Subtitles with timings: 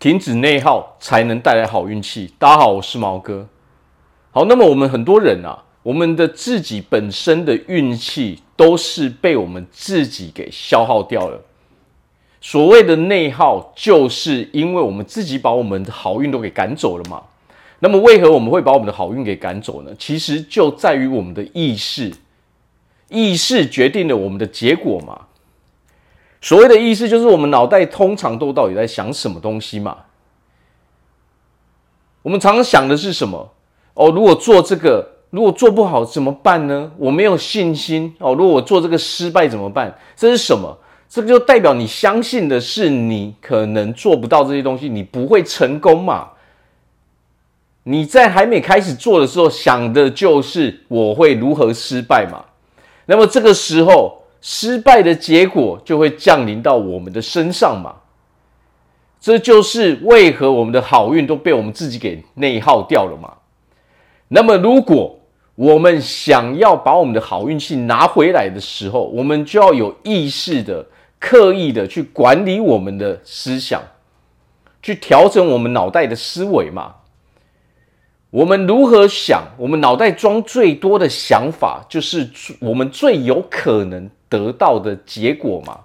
[0.00, 2.32] 停止内耗才能带来好运气。
[2.38, 3.46] 大家好，我是毛哥。
[4.30, 11.42] 好，那么我们很多人啊，我们的自己本身的运气都是被我们自己给消耗掉了。
[12.40, 17.22] 所谓的内耗，就是因为我们自己把我们的好运都给赶走了嘛。
[17.80, 19.94] 那么，为何我们会把我们的好运给赶走呢？
[19.98, 22.10] 其实就在于我们的意识，
[23.10, 25.26] 意识决定了我们的结果嘛。
[26.40, 29.96] 所谓的意识，就是我们脑袋通常都到底在想什么东西嘛？
[32.22, 33.52] 我们常常想的是什么？
[33.92, 36.90] 哦，如果做这个，如果做不好怎么办呢？
[36.96, 38.34] 我没有信心哦。
[38.34, 39.94] 如果我做这个失败怎么办？
[40.16, 40.78] 这是什么？
[41.10, 46.30] 这个就代表你相信的是你可能做不到这些东西，你不会成功嘛？
[47.82, 52.44] 你在还没开始做的时候想的就是我会如何失败嘛？
[53.04, 54.19] 那么这个时候。
[54.40, 57.96] 失败的结果就会降临到我们的身上嘛，
[59.20, 63.34] 这就是为何我们的好运都被我们自己给内耗掉了嘛。
[64.28, 65.18] 那么，如果
[65.56, 70.86] 我们想要把我们的好运气拿回来的时候，我们就要有意识的、
[71.18, 73.82] 刻意的去管理我们的思想，
[74.80, 76.94] 去调整我们脑袋的思维嘛。
[78.30, 79.42] 我们如何想？
[79.56, 85.80] 我们脑袋装最多的想法，就是我们最有可能得到的结果嘛。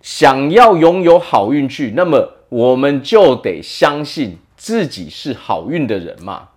[0.00, 6.48] 想要拥有好运气，那么我们就得相信自己是好运的人嘛。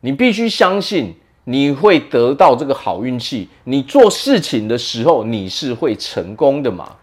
[0.00, 6.96] 你必须相信你会得到这个好运气，你做事情的时候你是会成功的嘛。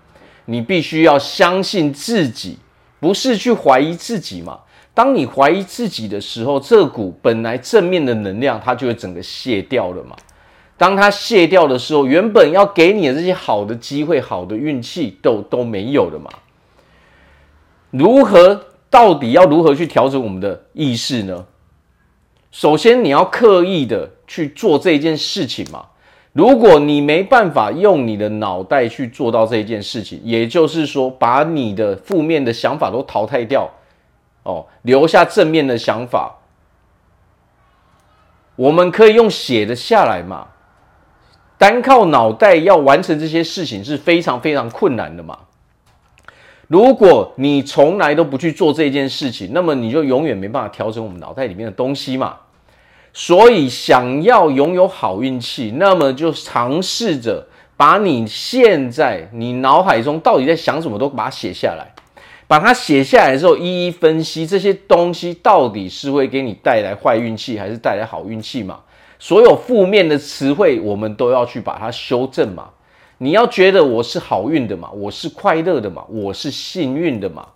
[0.48, 2.58] 你必须要相信自己，
[3.00, 4.60] 不是去怀疑自己嘛。
[4.96, 10.16] 当你怀疑自己的时候，这股本来正面的能量，它就会整个卸掉了嘛。
[10.76, 16.32] 当它卸掉的时候，原本要给你的这些好的机会、好的运气都都没有了嘛。
[17.92, 18.62] 如何？
[18.88, 21.46] 到底要如何去调整我们的意识呢？
[22.50, 25.88] 首先，你要刻意的去做这件事情嘛。
[26.32, 33.70] 如果你没办法用你的脑袋去做到这件事情，也就是说，把你的负面的想法都淘汰掉。
[34.46, 36.38] 哦，留下正面的想法，
[38.56, 40.48] 我们可以用写的下来嘛。
[41.58, 45.40] 单靠脑袋要完成这些事情是非常非常困难的嘛。
[46.68, 52.38] 如果你从来都不去做这件事情，那么你就永远没办法调整我们脑袋里面的东西嘛。
[53.14, 57.48] 所以，想要拥有好运气，那么就尝试着
[57.78, 61.94] 把你现在你脑海中到底在想什么都把它写下来。
[62.48, 68.80] 把它写下来之后，一一分析这些东西到底是会给你带来坏运气，还是带来好运气嘛？
[69.18, 72.70] 所有负面的词汇，我们都要去把它修正嘛。
[73.18, 77.48] 你要觉得我是好运的嘛，我是快乐的嘛，我是幸运的嘛。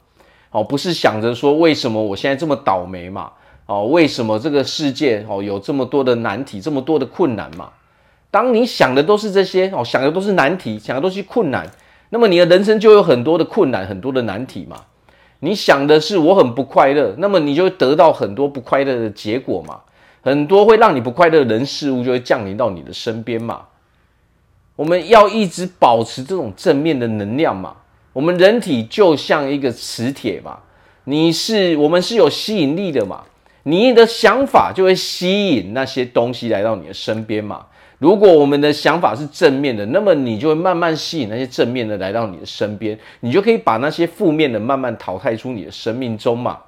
[0.51, 3.31] 哦，不是想着说为什么我现在这么倒霉嘛？
[3.67, 7.69] 哦，为什么这个世界哦有这么多的难题，这么多的困难嘛？
[8.31, 11.69] 当你想的都是这些哦，想的都是难题，想的都是困难。
[12.09, 14.85] 那么你的人生就有很多的困难，很多的难题嘛。
[15.39, 19.81] 你想的是我很不快乐，那么你就得到很多不快乐的结果嘛。
[20.21, 23.61] 很多会让你不快乐的人事物就会降临到你的身边嘛。
[24.75, 27.75] 我们要一直保持这种正面的能量嘛。
[28.11, 30.59] 我们人体就像一个磁铁嘛，
[31.05, 33.23] 你是我们是有吸引力的嘛。
[33.63, 37.65] 你的想法就会吸引那些东西来到你的身边嘛。
[37.99, 46.59] 如果我们的想法是正面的，那么你就会慢慢吸引那些正面的来到你的身边，你就可以把那些负面的慢慢淘汰出你的生命中嘛。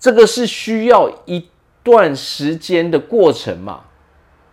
[0.00, 1.46] 这个是需要一
[1.84, 3.82] 段时间的过程嘛，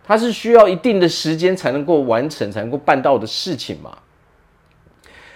[0.04, 3.98] 它是需要一定的时间才能够完成、才能够办到的事情嘛。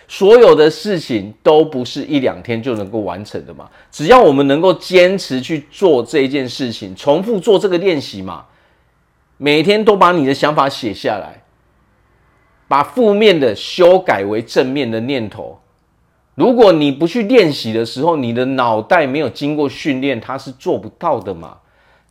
[0.07, 8.45] 所有的事情都不是一两天就能够完成的嘛，只要我们能够坚持去做这一件事情，重复做这个练习嘛。
[9.37, 11.43] 每天都把你的想法写下来，
[12.69, 15.59] 把负面的修改为正面的念头。
[16.35, 21.59] 如果你不去练习的时候，你的脑袋没有经过训练，它是做不到的嘛。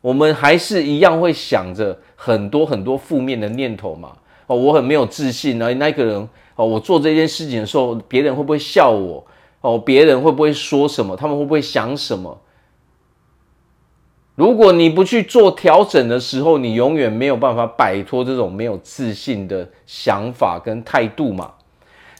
[0.02, 4.12] 我们还是一样会想着很多很多负面的念头嘛。
[4.48, 9.26] 哦，我很没有自信，而那个人哦，我做这件事情的时候，别人会不会笑我？
[9.62, 11.16] 哦，别人会不会说什么？
[11.16, 12.38] 他们会不会想什么？
[14.36, 21.54] 如果你不去做调整的时候，你永远没有办法摆脱这种没有自信的想法跟态度嘛。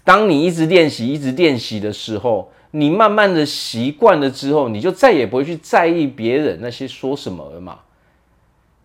[0.04, 7.80] 当你一直练习、一直练习的时候，你慢慢的习惯了之后，你就再也不会去在意别人那些说什么了嘛。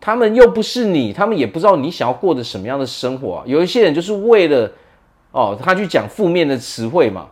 [0.01, 3.43] 他们又不是你，他们也不知道你想要过着什么样的生活啊。
[3.45, 4.71] 有一些人就是为了
[5.31, 7.27] 哦，他去讲负面的词汇嘛。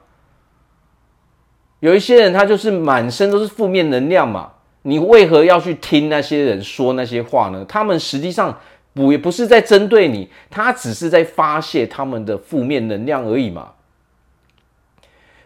[1.79, 4.51] 有一些人他就是满身都是负面能量嘛，
[4.88, 7.66] 你为何要去听那些人说那些话呢？
[7.68, 8.57] 他们实际上
[8.94, 13.74] 不也不是在针对你，他只是在发泄他们的负面能量而已嘛。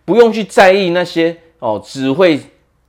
[0.06, 2.40] 不用去在意那些哦，只会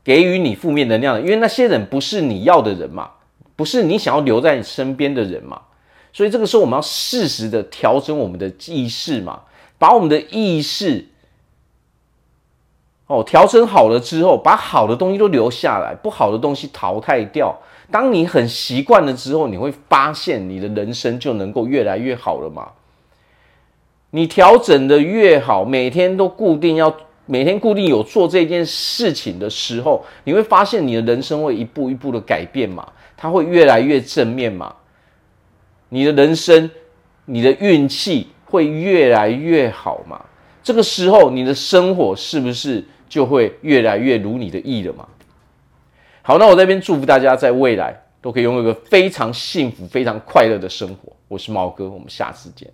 [0.05, 3.13] 给予你负面能量的，因为那些人不是你要的人嘛，
[3.57, 5.59] 不是你想要留在你身边的人嘛。
[6.13, 9.41] 所以这个时候我们要适时的调整我们的意识嘛，
[9.79, 11.07] 把我们的意识。
[13.13, 17.55] 哦，调整好了之后，把好的东西都留下来，不好的东西淘汰掉。
[17.91, 22.69] 当你很习惯了之后，你会发现你的人生就能够越来越好了嘛。
[24.13, 34.75] 你调整的越好，每天都固定要每天固定有做这件事情的时候，你会发现你的人生会一步一步的改变嘛，它会越来越正面嘛。
[35.91, 36.71] 你的人生，
[37.27, 40.19] 你的运气会越来越好嘛。
[40.63, 42.83] 这个时候，你的生活是不是？
[43.13, 45.07] 就会越来越如你的意了嘛。
[46.23, 51.15] 好，那我这边祝福大家在未来都可以拥有一个非常幸福、非常快乐的生活。
[51.29, 52.73] 我是毛哥，我们下次见。